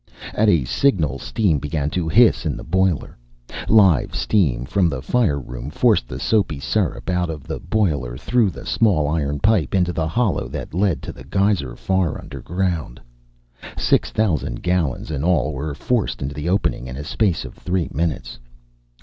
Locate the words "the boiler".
2.57-3.19, 7.43-8.17